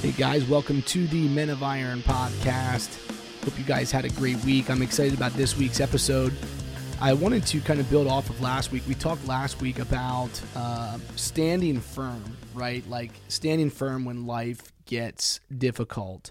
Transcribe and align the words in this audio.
Hey 0.00 0.12
guys, 0.12 0.44
welcome 0.44 0.82
to 0.82 1.08
the 1.08 1.26
Men 1.26 1.50
of 1.50 1.64
Iron 1.64 2.02
podcast. 2.02 2.88
Hope 3.42 3.58
you 3.58 3.64
guys 3.64 3.90
had 3.90 4.04
a 4.04 4.08
great 4.10 4.36
week. 4.44 4.70
I'm 4.70 4.80
excited 4.80 5.12
about 5.12 5.32
this 5.32 5.56
week's 5.56 5.80
episode. 5.80 6.32
I 7.00 7.14
wanted 7.14 7.44
to 7.46 7.60
kind 7.60 7.80
of 7.80 7.90
build 7.90 8.06
off 8.06 8.30
of 8.30 8.40
last 8.40 8.70
week. 8.70 8.84
We 8.86 8.94
talked 8.94 9.26
last 9.26 9.60
week 9.60 9.80
about 9.80 10.30
uh, 10.54 10.98
standing 11.16 11.80
firm, 11.80 12.22
right? 12.54 12.88
Like 12.88 13.10
standing 13.26 13.70
firm 13.70 14.04
when 14.04 14.24
life 14.24 14.72
gets 14.84 15.40
difficult. 15.56 16.30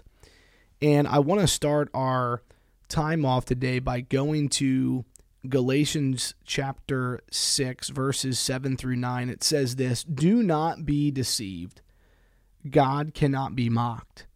And 0.80 1.06
I 1.06 1.18
want 1.18 1.42
to 1.42 1.46
start 1.46 1.90
our 1.92 2.42
time 2.88 3.26
off 3.26 3.44
today 3.44 3.80
by 3.80 4.00
going 4.00 4.48
to 4.48 5.04
Galatians 5.46 6.32
chapter 6.42 7.20
6, 7.30 7.90
verses 7.90 8.38
7 8.38 8.78
through 8.78 8.96
9. 8.96 9.28
It 9.28 9.44
says 9.44 9.76
this 9.76 10.04
Do 10.04 10.42
not 10.42 10.86
be 10.86 11.10
deceived. 11.10 11.82
God 12.68 13.14
cannot 13.14 13.54
be 13.54 13.68
mocked. 13.68 14.26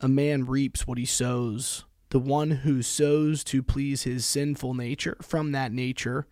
A 0.00 0.08
man 0.08 0.44
reaps 0.44 0.86
what 0.86 0.98
he 0.98 1.06
sows. 1.06 1.84
The 2.10 2.18
one 2.18 2.50
who 2.50 2.82
sows 2.82 3.44
to 3.44 3.62
please 3.62 4.02
his 4.02 4.24
sinful 4.24 4.74
nature 4.74 5.16
from 5.20 5.52
that 5.52 5.72
nature 5.72 6.26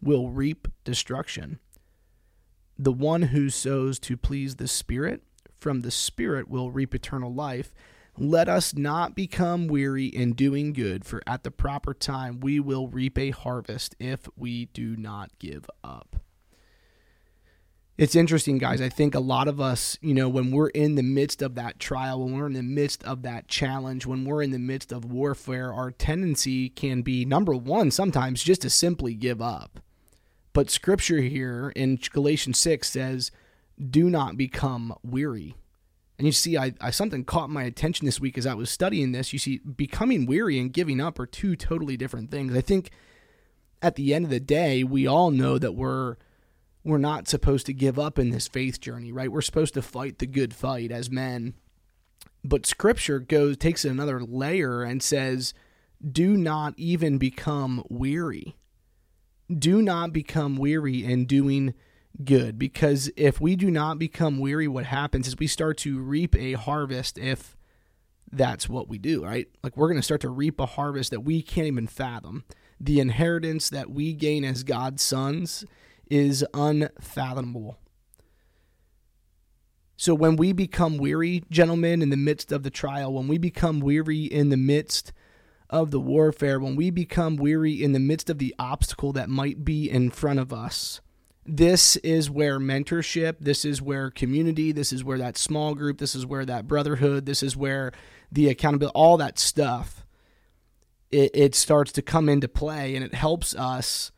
will 0.00 0.30
reap 0.30 0.68
destruction. 0.84 1.58
The 2.78 2.92
one 2.92 3.22
who 3.22 3.48
sows 3.48 3.98
to 4.00 4.16
please 4.16 4.56
the 4.56 4.68
Spirit 4.68 5.22
from 5.58 5.82
the 5.82 5.90
Spirit 5.90 6.48
will 6.48 6.70
reap 6.70 6.94
eternal 6.94 7.32
life. 7.32 7.72
Let 8.18 8.48
us 8.48 8.74
not 8.74 9.14
become 9.14 9.68
weary 9.68 10.06
in 10.06 10.32
doing 10.32 10.72
good, 10.72 11.04
for 11.04 11.22
at 11.26 11.44
the 11.44 11.50
proper 11.50 11.94
time 11.94 12.40
we 12.40 12.60
will 12.60 12.88
reap 12.88 13.16
a 13.16 13.30
harvest 13.30 13.94
if 13.98 14.28
we 14.36 14.66
do 14.66 14.96
not 14.96 15.30
give 15.38 15.70
up. 15.84 16.21
It's 17.98 18.16
interesting, 18.16 18.56
guys. 18.56 18.80
I 18.80 18.88
think 18.88 19.14
a 19.14 19.20
lot 19.20 19.48
of 19.48 19.60
us, 19.60 19.98
you 20.00 20.14
know, 20.14 20.28
when 20.28 20.50
we're 20.50 20.68
in 20.68 20.94
the 20.94 21.02
midst 21.02 21.42
of 21.42 21.54
that 21.56 21.78
trial, 21.78 22.24
when 22.24 22.38
we're 22.38 22.46
in 22.46 22.54
the 22.54 22.62
midst 22.62 23.04
of 23.04 23.22
that 23.22 23.48
challenge, 23.48 24.06
when 24.06 24.24
we're 24.24 24.42
in 24.42 24.50
the 24.50 24.58
midst 24.58 24.92
of 24.92 25.04
warfare, 25.04 25.72
our 25.72 25.90
tendency 25.90 26.70
can 26.70 27.02
be 27.02 27.26
number 27.26 27.54
one, 27.54 27.90
sometimes 27.90 28.42
just 28.42 28.62
to 28.62 28.70
simply 28.70 29.14
give 29.14 29.42
up. 29.42 29.78
But 30.54 30.70
scripture 30.70 31.20
here 31.20 31.72
in 31.76 31.98
Galatians 32.10 32.58
6 32.58 32.88
says, 32.88 33.30
do 33.90 34.08
not 34.08 34.38
become 34.38 34.94
weary. 35.02 35.54
And 36.18 36.26
you 36.26 36.32
see, 36.32 36.56
I, 36.56 36.72
I 36.80 36.90
something 36.90 37.24
caught 37.24 37.50
my 37.50 37.64
attention 37.64 38.06
this 38.06 38.20
week 38.20 38.38
as 38.38 38.46
I 38.46 38.54
was 38.54 38.70
studying 38.70 39.12
this. 39.12 39.32
You 39.32 39.38
see, 39.38 39.58
becoming 39.58 40.24
weary 40.24 40.58
and 40.58 40.72
giving 40.72 41.00
up 41.00 41.18
are 41.18 41.26
two 41.26 41.56
totally 41.56 41.96
different 41.96 42.30
things. 42.30 42.56
I 42.56 42.60
think 42.62 42.90
at 43.82 43.96
the 43.96 44.14
end 44.14 44.24
of 44.24 44.30
the 44.30 44.40
day, 44.40 44.84
we 44.84 45.06
all 45.06 45.30
know 45.30 45.58
that 45.58 45.72
we're 45.72 46.16
we're 46.84 46.98
not 46.98 47.28
supposed 47.28 47.66
to 47.66 47.72
give 47.72 47.98
up 47.98 48.18
in 48.18 48.30
this 48.30 48.48
faith 48.48 48.80
journey, 48.80 49.12
right? 49.12 49.30
We're 49.30 49.40
supposed 49.40 49.74
to 49.74 49.82
fight 49.82 50.18
the 50.18 50.26
good 50.26 50.54
fight 50.54 50.90
as 50.90 51.10
men. 51.10 51.54
But 52.44 52.66
scripture 52.66 53.20
goes 53.20 53.56
takes 53.56 53.84
another 53.84 54.20
layer 54.20 54.82
and 54.82 55.02
says, 55.02 55.54
"Do 56.06 56.36
not 56.36 56.74
even 56.76 57.18
become 57.18 57.84
weary. 57.88 58.56
Do 59.52 59.80
not 59.80 60.12
become 60.12 60.56
weary 60.56 61.04
in 61.04 61.26
doing 61.26 61.74
good 62.24 62.58
because 62.58 63.10
if 63.16 63.40
we 63.40 63.56
do 63.56 63.70
not 63.70 63.98
become 63.98 64.38
weary, 64.38 64.68
what 64.68 64.86
happens 64.86 65.26
is 65.26 65.38
we 65.38 65.46
start 65.46 65.78
to 65.78 66.00
reap 66.00 66.36
a 66.36 66.54
harvest 66.54 67.16
if 67.18 67.56
that's 68.30 68.68
what 68.68 68.88
we 68.88 68.98
do, 68.98 69.24
right? 69.24 69.48
Like 69.62 69.76
we're 69.76 69.88
going 69.88 69.98
to 69.98 70.02
start 70.02 70.20
to 70.22 70.28
reap 70.28 70.58
a 70.58 70.66
harvest 70.66 71.10
that 71.10 71.20
we 71.20 71.42
can't 71.42 71.66
even 71.66 71.86
fathom. 71.86 72.44
The 72.80 72.98
inheritance 72.98 73.70
that 73.70 73.90
we 73.90 74.14
gain 74.14 74.44
as 74.44 74.64
God's 74.64 75.02
sons 75.02 75.64
is 76.12 76.44
unfathomable. 76.52 77.78
So 79.96 80.14
when 80.14 80.36
we 80.36 80.52
become 80.52 80.98
weary, 80.98 81.42
gentlemen, 81.48 82.02
in 82.02 82.10
the 82.10 82.18
midst 82.18 82.52
of 82.52 82.64
the 82.64 82.70
trial, 82.70 83.14
when 83.14 83.28
we 83.28 83.38
become 83.38 83.80
weary 83.80 84.24
in 84.24 84.50
the 84.50 84.58
midst 84.58 85.14
of 85.70 85.90
the 85.90 86.00
warfare, 86.00 86.60
when 86.60 86.76
we 86.76 86.90
become 86.90 87.36
weary 87.36 87.82
in 87.82 87.92
the 87.92 87.98
midst 87.98 88.28
of 88.28 88.36
the 88.36 88.54
obstacle 88.58 89.12
that 89.14 89.30
might 89.30 89.64
be 89.64 89.88
in 89.88 90.10
front 90.10 90.38
of 90.38 90.52
us, 90.52 91.00
this 91.46 91.96
is 91.96 92.28
where 92.28 92.60
mentorship, 92.60 93.36
this 93.40 93.64
is 93.64 93.80
where 93.80 94.10
community, 94.10 94.70
this 94.70 94.92
is 94.92 95.02
where 95.02 95.18
that 95.18 95.38
small 95.38 95.74
group, 95.74 95.96
this 95.96 96.14
is 96.14 96.26
where 96.26 96.44
that 96.44 96.68
brotherhood, 96.68 97.24
this 97.24 97.42
is 97.42 97.56
where 97.56 97.90
the 98.30 98.50
accountability, 98.50 98.94
all 98.94 99.16
that 99.16 99.38
stuff, 99.38 100.04
it, 101.10 101.30
it 101.32 101.54
starts 101.54 101.90
to 101.92 102.02
come 102.02 102.28
into 102.28 102.48
play 102.48 102.94
and 102.94 103.02
it 103.02 103.14
helps 103.14 103.54
us 103.54 104.12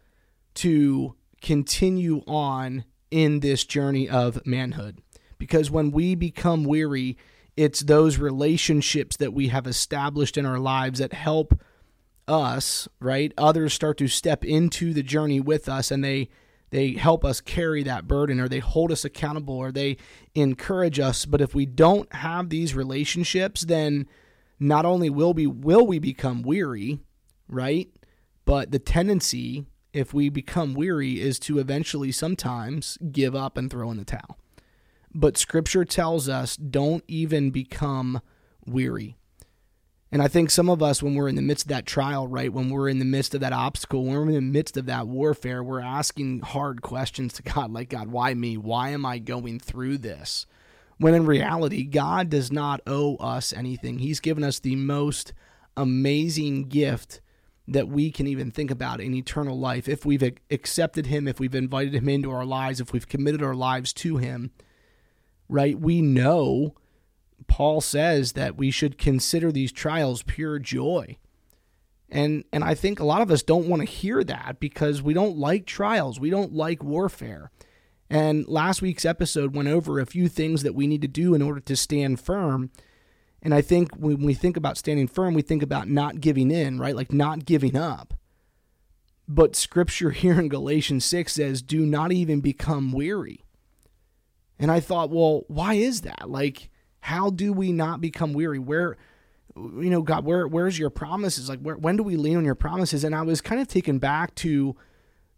to 0.55 1.15
continue 1.45 2.23
on 2.27 2.85
in 3.11 3.41
this 3.41 3.65
journey 3.65 4.09
of 4.09 4.45
manhood. 4.47 5.03
Because 5.39 5.71
when 5.71 5.91
we 5.91 6.15
become 6.15 6.65
weary, 6.65 7.19
it's 7.55 7.81
those 7.81 8.19
relationships 8.19 9.19
that 9.19 9.35
we 9.35 9.49
have 9.49 9.67
established 9.67 10.39
in 10.39 10.47
our 10.47 10.59
lives 10.59 11.01
that 11.01 11.13
help 11.13 11.61
us, 12.27 12.89
right? 12.99 13.33
Others 13.37 13.75
start 13.75 13.99
to 13.99 14.09
step 14.09 14.43
into 14.43 14.95
the 14.95 15.03
journey 15.03 15.39
with 15.39 15.69
us 15.69 15.91
and 15.91 16.03
they 16.03 16.31
they 16.71 16.95
help 16.95 17.25
us 17.25 17.41
carry 17.41 17.85
that 17.85 18.09
burden 18.09 18.41
or 18.41 18.49
they 18.49 18.59
hold 18.59 18.91
us 18.91 19.05
accountable 19.05 19.55
or 19.55 19.71
they 19.71 19.97
encourage 20.35 20.99
us 20.99 21.25
but 21.25 21.41
if 21.41 21.55
we 21.55 21.67
don't 21.67 22.13
have 22.13 22.49
these 22.49 22.75
relationships 22.75 23.61
then 23.61 24.09
not 24.59 24.85
only 24.85 25.09
will 25.09 25.33
we 25.33 25.47
will 25.47 25.87
we 25.87 26.01
become 26.01 26.43
weary 26.43 26.99
right 27.49 27.91
but 28.45 28.73
the 28.73 28.81
tendency 28.81 29.67
if 29.95 30.13
we 30.13 30.29
become 30.29 30.75
weary 30.75 31.21
is 31.21 31.39
to 31.39 31.59
eventually 31.59 32.13
sometimes 32.13 32.99
give 33.11 33.35
up 33.35 33.57
and 33.57 33.71
throw 33.71 33.91
in 33.91 33.97
the 33.97 34.05
towel 34.05 34.39
but 35.15 35.39
scripture 35.39 35.85
tells 35.85 36.29
us 36.29 36.57
don't 36.57 37.05
even 37.09 37.51
become 37.51 38.21
weary 38.67 39.17
and 40.15 40.23
I 40.23 40.29
think 40.29 40.49
some 40.49 40.69
of 40.69 40.81
us, 40.81 41.03
when 41.03 41.17
we're 41.17 41.29
in 41.29 41.35
the 41.35 41.43
midst 41.43 41.65
of 41.65 41.71
that 41.71 41.87
trial, 41.87 42.29
right, 42.29 42.53
when 42.53 42.71
we're 42.71 42.89
in 42.89 43.01
the 43.01 43.05
midst 43.05 43.35
of 43.35 43.41
that 43.41 43.53
obstacle, 43.53 44.05
when 44.05 44.15
we're 44.15 44.29
in 44.29 44.35
the 44.35 44.41
midst 44.41 44.77
of 44.77 44.87
that 44.87 45.09
warfare, 45.09 45.61
we're 45.61 45.81
asking 45.81 46.39
hard 46.43 46.83
questions 46.83 47.33
to 47.33 47.43
God, 47.43 47.73
like, 47.73 47.89
God, 47.89 48.07
why 48.07 48.33
me? 48.33 48.57
Why 48.57 48.91
am 48.91 49.05
I 49.05 49.19
going 49.19 49.59
through 49.59 49.99
this? 49.99 50.47
When 50.99 51.15
in 51.15 51.27
reality, 51.27 51.83
God 51.83 52.31
does 52.31 52.53
not 52.53 52.81
owe 52.87 53.17
us 53.17 53.53
anything. 53.53 53.99
He's 53.99 54.21
given 54.21 54.45
us 54.45 54.61
the 54.61 54.77
most 54.77 55.33
amazing 55.77 56.69
gift 56.69 57.21
that 57.67 57.89
we 57.89 58.11
can 58.11 58.27
even 58.27 58.51
think 58.51 58.71
about 58.71 59.01
in 59.01 59.15
eternal 59.15 59.59
life. 59.59 59.89
If 59.89 60.05
we've 60.05 60.23
accepted 60.51 61.07
Him, 61.07 61.27
if 61.27 61.41
we've 61.41 61.55
invited 61.55 61.95
Him 61.95 62.09
into 62.09 62.31
our 62.31 62.45
lives, 62.45 62.81
if 62.81 62.93
we've 62.93 63.09
committed 63.09 63.43
our 63.43 63.55
lives 63.55 63.93
to 63.95 64.19
Him, 64.19 64.51
right, 65.49 65.79
we 65.79 66.03
know 66.03 66.75
Paul 67.47 67.81
says 67.81 68.33
that 68.33 68.57
we 68.57 68.71
should 68.71 68.99
consider 68.99 69.51
these 69.51 69.73
trials 69.73 70.23
pure 70.23 70.59
joy. 70.59 71.17
And 72.11 72.45
and 72.53 72.63
I 72.63 72.75
think 72.75 73.01
a 73.01 73.05
lot 73.05 73.23
of 73.23 73.31
us 73.31 73.43
don't 73.43 73.67
want 73.67 73.81
to 73.81 73.87
hear 73.87 74.23
that 74.25 74.61
because 74.61 75.03
we 75.03 75.15
don't 75.15 75.37
like 75.37 75.67
trials. 75.67 76.21
We 76.21 76.31
don't 76.31 76.53
like 76.53 76.83
warfare. 76.83 77.51
And 78.11 78.47
last 78.47 78.83
week's 78.83 79.05
episode 79.05 79.57
went 79.57 79.69
over 79.69 79.99
a 79.99 80.07
few 80.07 80.29
things 80.29 80.63
that 80.63 80.75
we 80.75 80.87
need 80.87 81.03
to 81.03 81.09
do 81.09 81.35
in 81.35 81.43
order 81.43 81.61
to 81.61 81.77
stand 81.77 82.21
firm. 82.21 82.71
And 83.45 83.55
I 83.55 83.61
think 83.61 83.95
when 83.95 84.23
we 84.23 84.33
think 84.33 84.57
about 84.57 84.79
standing 84.79 85.07
firm, 85.07 85.35
we 85.35 85.43
think 85.43 85.63
about 85.63 85.87
not 85.87 86.21
giving 86.21 86.51
in, 86.51 86.79
right? 86.79 86.97
Like 86.97 87.13
not 87.13 87.45
giving 87.45 87.77
up. 87.77 88.15
But 89.29 89.55
scripture 89.55 90.11
here 90.23 90.41
in 90.41 90.49
Galatians 90.49 91.05
6 91.05 91.35
says, 91.35 91.63
do 91.63 91.85
not 91.85 92.11
even 92.11 92.41
become 92.41 92.91
weary. 92.91 93.45
And 94.59 94.71
I 94.71 94.81
thought, 94.81 95.11
well, 95.11 95.43
why 95.49 95.75
is 95.75 96.03
that? 96.03 96.31
Like, 96.31 96.71
how 97.01 97.29
do 97.29 97.53
we 97.53 97.71
not 97.71 98.01
become 98.01 98.33
weary? 98.33 98.59
Where, 98.59 98.97
you 99.57 99.91
know, 99.91 100.01
God, 100.01 100.25
where 100.25 100.47
where's 100.47 100.79
your 100.79 100.91
promises? 100.91 101.49
Like, 101.49 101.61
where 101.61 101.77
when 101.77 101.97
do 101.97 102.03
we 102.03 102.17
lean 102.17 102.37
on 102.37 102.45
your 102.45 102.55
promises? 102.55 103.05
And 103.05 103.15
I 103.15 103.23
was 103.23 103.41
kind 103.41 103.61
of 103.61 103.69
taken 103.69 103.99
back 103.99 104.35
to 104.37 104.77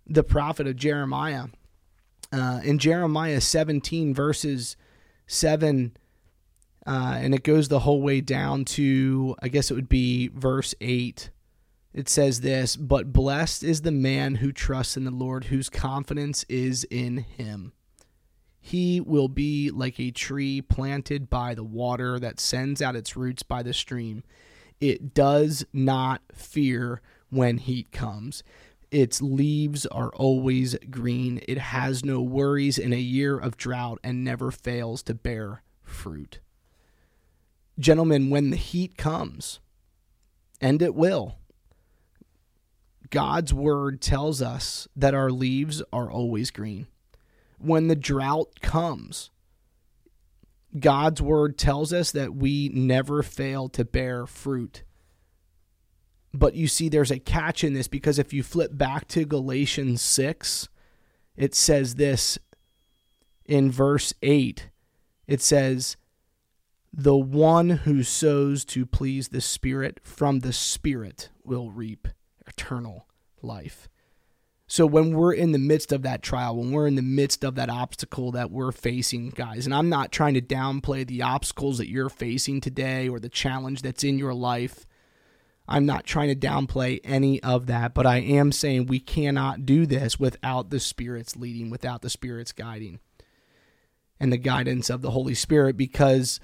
the 0.06 0.22
prophet 0.22 0.66
of 0.66 0.76
Jeremiah. 0.76 1.47
Uh, 2.32 2.60
in 2.62 2.78
Jeremiah 2.78 3.41
17 3.41 4.12
verses 4.12 4.76
7 5.26 5.97
uh, 6.86 7.16
and 7.18 7.34
it 7.34 7.42
goes 7.42 7.68
the 7.68 7.80
whole 7.80 8.00
way 8.00 8.21
down 8.21 8.65
to 8.65 9.34
I 9.42 9.48
guess 9.48 9.71
it 9.71 9.74
would 9.74 9.88
be 9.88 10.28
verse 10.28 10.74
8 10.80 11.30
it 11.92 12.09
says 12.09 12.41
this 12.41 12.77
but 12.77 13.12
blessed 13.12 13.62
is 13.62 13.83
the 13.83 13.92
man 13.92 14.36
who 14.36 14.53
trusts 14.53 14.97
in 14.97 15.04
the 15.04 15.10
Lord 15.10 15.44
whose 15.44 15.68
confidence 15.68 16.44
is 16.48 16.84
in 16.84 17.18
him 17.18 17.72
he 18.66 19.00
will 19.00 19.28
be 19.28 19.71
like 19.71 20.00
a 20.00 20.10
tree 20.10 20.60
planted 20.60 21.30
by 21.30 21.54
the 21.54 21.62
water 21.62 22.18
that 22.18 22.41
sends 22.41 22.83
out 22.83 22.97
its 22.97 23.16
roots 23.16 23.44
by 23.44 23.62
the 23.62 23.72
stream. 23.72 24.24
It 24.80 25.15
does 25.15 25.65
not 25.72 26.21
fear 26.34 27.00
when 27.30 27.59
heat 27.59 27.92
comes. 27.92 28.42
Its 28.91 29.22
leaves 29.22 29.86
are 29.86 30.09
always 30.16 30.77
green. 30.91 31.41
It 31.47 31.59
has 31.59 32.04
no 32.04 32.21
worries 32.21 32.77
in 32.77 32.92
a 32.92 32.98
year 32.98 33.38
of 33.38 33.56
drought 33.56 34.00
and 34.03 34.24
never 34.24 34.50
fails 34.50 35.00
to 35.04 35.15
bear 35.15 35.62
fruit. 35.84 36.41
Gentlemen, 37.78 38.30
when 38.30 38.50
the 38.50 38.56
heat 38.56 38.96
comes, 38.96 39.60
and 40.60 40.80
it 40.80 40.94
will, 40.94 41.36
God's 43.10 43.52
word 43.52 44.00
tells 44.00 44.40
us 44.40 44.88
that 44.96 45.14
our 45.14 45.30
leaves 45.30 45.82
are 45.92 46.10
always 46.10 46.50
green 46.50 46.86
when 47.58 47.88
the 47.88 47.96
drought 47.96 48.60
comes, 48.60 49.30
God's 50.78 51.22
word 51.22 51.56
tells 51.56 51.92
us 51.92 52.10
that 52.12 52.34
we 52.34 52.68
never 52.68 53.22
fail 53.22 53.68
to 53.70 53.84
bear 53.84 54.26
fruit. 54.26 54.82
But 56.34 56.54
you 56.54 56.68
see, 56.68 56.88
there's 56.88 57.10
a 57.10 57.18
catch 57.18 57.64
in 57.64 57.72
this 57.72 57.88
because 57.88 58.18
if 58.18 58.32
you 58.32 58.42
flip 58.42 58.76
back 58.76 59.08
to 59.08 59.24
Galatians 59.24 60.02
6, 60.02 60.68
it 61.36 61.54
says 61.54 61.94
this 61.94 62.38
in 63.46 63.70
verse 63.70 64.12
8 64.22 64.68
it 65.26 65.40
says, 65.40 65.96
The 66.98 67.15
one 67.15 67.69
who 67.69 68.03
sows 68.03 68.65
to 68.66 68.87
please 68.87 69.28
the 69.28 69.43
Spirit 69.43 70.01
from 70.03 70.39
the 70.39 70.54
Spirit 70.54 71.28
will 71.45 71.71
reap 71.71 72.09
eternal 72.47 73.07
life. 73.43 73.87
So 74.66 74.87
when 74.87 75.13
we're 75.13 75.34
in 75.34 75.53
the 75.53 75.59
midst 75.59 75.93
of 75.93 76.01
that 76.04 76.22
trial, 76.22 76.57
when 76.57 76.71
we're 76.71 76.87
in 76.87 76.95
the 76.95 77.03
midst 77.03 77.45
of 77.45 77.54
that 77.57 77.69
obstacle 77.69 78.33
that 78.33 78.51
we're 78.51 78.72
facing, 78.72 79.28
guys, 79.28 79.66
and 79.66 79.75
I'm 79.75 79.91
not 79.91 80.10
trying 80.10 80.33
to 80.34 80.41
downplay 80.41 81.07
the 81.07 81.21
obstacles 81.21 81.77
that 81.77 81.91
you're 81.91 82.09
facing 82.09 82.63
today 82.63 83.10
or 83.10 83.21
the 83.21 83.28
challenge 83.28 83.83
that's 83.83 84.03
in 84.03 84.19
your 84.19 84.33
life. 84.33 84.87
I'm 85.69 85.84
not 85.84 86.07
trying 86.07 86.28
to 86.28 86.47
downplay 86.48 87.01
any 87.04 87.43
of 87.43 87.66
that, 87.66 87.93
but 87.93 88.07
I 88.07 88.21
am 88.21 88.53
saying 88.53 88.87
we 88.87 89.01
cannot 89.01 89.66
do 89.66 89.84
this 89.84 90.19
without 90.19 90.71
the 90.71 90.81
Spirit's 90.81 91.37
leading, 91.37 91.69
without 91.69 92.01
the 92.01 92.09
Spirit's 92.09 92.53
guiding 92.53 93.01
and 94.19 94.33
the 94.33 94.39
guidance 94.39 94.89
of 94.89 95.03
the 95.03 95.10
Holy 95.10 95.34
Spirit 95.34 95.77
because 95.77 96.41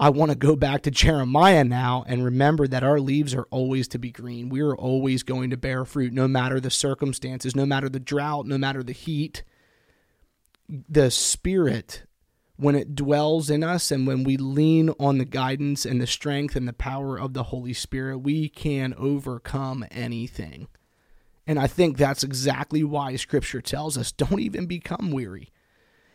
I 0.00 0.10
want 0.10 0.32
to 0.32 0.36
go 0.36 0.56
back 0.56 0.82
to 0.82 0.90
Jeremiah 0.90 1.64
now 1.64 2.04
and 2.08 2.24
remember 2.24 2.66
that 2.66 2.82
our 2.82 2.98
leaves 2.98 3.34
are 3.34 3.46
always 3.50 3.86
to 3.88 3.98
be 3.98 4.10
green. 4.10 4.48
We 4.48 4.60
are 4.60 4.74
always 4.74 5.22
going 5.22 5.50
to 5.50 5.56
bear 5.56 5.84
fruit, 5.84 6.12
no 6.12 6.26
matter 6.26 6.58
the 6.58 6.70
circumstances, 6.70 7.54
no 7.54 7.64
matter 7.66 7.88
the 7.88 8.00
drought, 8.00 8.46
no 8.46 8.58
matter 8.58 8.82
the 8.82 8.92
heat. 8.92 9.44
The 10.68 11.10
Spirit, 11.10 12.04
when 12.56 12.74
it 12.74 12.96
dwells 12.96 13.48
in 13.48 13.62
us 13.62 13.90
and 13.90 14.06
when 14.06 14.24
we 14.24 14.36
lean 14.36 14.90
on 14.98 15.18
the 15.18 15.24
guidance 15.24 15.84
and 15.84 16.00
the 16.00 16.06
strength 16.06 16.56
and 16.56 16.66
the 16.66 16.72
power 16.72 17.18
of 17.18 17.34
the 17.34 17.44
Holy 17.44 17.72
Spirit, 17.72 18.18
we 18.18 18.48
can 18.48 18.94
overcome 18.96 19.84
anything. 19.90 20.66
And 21.46 21.58
I 21.58 21.66
think 21.66 21.96
that's 21.96 22.22
exactly 22.22 22.82
why 22.82 23.16
Scripture 23.16 23.60
tells 23.60 23.98
us 23.98 24.12
don't 24.12 24.40
even 24.40 24.66
become 24.66 25.10
weary. 25.10 25.50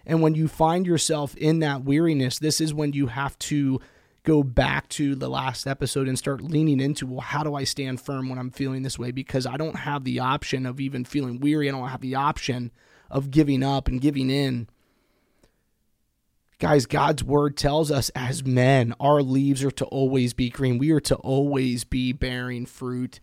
And 0.07 0.21
when 0.21 0.35
you 0.35 0.47
find 0.47 0.87
yourself 0.87 1.35
in 1.35 1.59
that 1.59 1.83
weariness, 1.83 2.39
this 2.39 2.61
is 2.61 2.73
when 2.73 2.93
you 2.93 3.07
have 3.07 3.37
to 3.39 3.81
go 4.23 4.41
back 4.41 4.87
to 4.89 5.15
the 5.15 5.29
last 5.29 5.67
episode 5.67 6.07
and 6.07 6.17
start 6.17 6.41
leaning 6.41 6.79
into, 6.79 7.05
well, 7.05 7.19
how 7.19 7.43
do 7.43 7.55
I 7.55 7.65
stand 7.65 7.99
firm 7.99 8.29
when 8.29 8.39
I'm 8.39 8.49
feeling 8.49 8.83
this 8.83 8.97
way? 8.97 9.11
Because 9.11 9.45
I 9.45 9.57
don't 9.57 9.75
have 9.75 10.05
the 10.05 10.21
option 10.21 10.65
of 10.65 10.79
even 10.79 11.03
feeling 11.03 11.41
weary. 11.41 11.67
I 11.67 11.73
don't 11.73 11.89
have 11.89 12.01
the 12.01 12.15
option 12.15 12.71
of 13.11 13.31
giving 13.31 13.63
up 13.63 13.89
and 13.89 13.99
giving 13.99 14.29
in. 14.29 14.69
Guys, 16.59 16.85
God's 16.85 17.23
word 17.23 17.57
tells 17.57 17.91
us 17.91 18.09
as 18.15 18.45
men, 18.45 18.93
our 19.01 19.21
leaves 19.21 19.61
are 19.63 19.71
to 19.71 19.85
always 19.85 20.33
be 20.33 20.49
green. 20.49 20.77
We 20.77 20.91
are 20.91 21.01
to 21.01 21.15
always 21.15 21.83
be 21.83 22.13
bearing 22.13 22.65
fruit, 22.65 23.19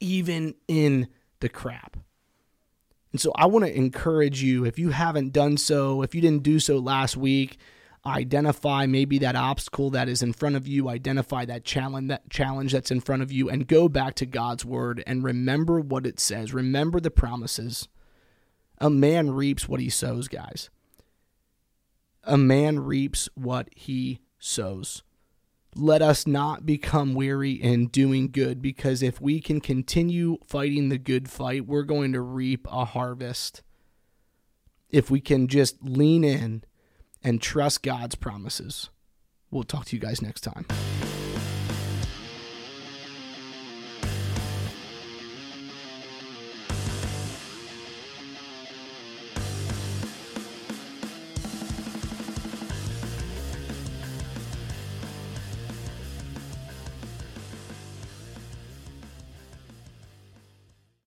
even 0.00 0.54
in 0.68 1.08
the 1.40 1.50
crap. 1.50 1.98
And 3.14 3.20
so 3.20 3.30
I 3.36 3.46
want 3.46 3.64
to 3.64 3.72
encourage 3.72 4.42
you, 4.42 4.64
if 4.64 4.76
you 4.76 4.90
haven't 4.90 5.32
done 5.32 5.56
so, 5.56 6.02
if 6.02 6.16
you 6.16 6.20
didn't 6.20 6.42
do 6.42 6.58
so 6.58 6.78
last 6.78 7.16
week, 7.16 7.58
identify 8.04 8.86
maybe 8.86 9.18
that 9.18 9.36
obstacle 9.36 9.90
that 9.90 10.08
is 10.08 10.20
in 10.20 10.32
front 10.32 10.56
of 10.56 10.66
you, 10.66 10.88
identify 10.88 11.44
that 11.44 11.62
challenge 11.62 12.08
that 12.08 12.28
challenge 12.28 12.72
that's 12.72 12.90
in 12.90 13.00
front 13.00 13.22
of 13.22 13.30
you 13.30 13.48
and 13.48 13.68
go 13.68 13.88
back 13.88 14.16
to 14.16 14.26
God's 14.26 14.64
word 14.64 15.00
and 15.06 15.22
remember 15.22 15.78
what 15.78 16.08
it 16.08 16.18
says. 16.18 16.52
Remember 16.52 16.98
the 16.98 17.08
promises. 17.08 17.86
A 18.78 18.90
man 18.90 19.30
reaps 19.30 19.68
what 19.68 19.78
he 19.78 19.90
sows, 19.90 20.26
guys. 20.26 20.68
A 22.24 22.36
man 22.36 22.80
reaps 22.80 23.28
what 23.36 23.68
he 23.76 24.22
sows 24.40 25.04
let 25.76 26.02
us 26.02 26.26
not 26.26 26.66
become 26.66 27.14
weary 27.14 27.52
in 27.52 27.88
doing 27.88 28.30
good 28.30 28.62
because 28.62 29.02
if 29.02 29.20
we 29.20 29.40
can 29.40 29.60
continue 29.60 30.38
fighting 30.46 30.88
the 30.88 30.98
good 30.98 31.30
fight, 31.30 31.66
we're 31.66 31.82
going 31.82 32.12
to 32.12 32.20
reap 32.20 32.66
a 32.70 32.84
harvest. 32.84 33.62
If 34.90 35.10
we 35.10 35.20
can 35.20 35.48
just 35.48 35.82
lean 35.82 36.24
in 36.24 36.64
and 37.22 37.40
trust 37.40 37.82
God's 37.82 38.14
promises. 38.14 38.90
We'll 39.50 39.64
talk 39.64 39.86
to 39.86 39.96
you 39.96 40.00
guys 40.00 40.20
next 40.20 40.42
time. 40.42 40.66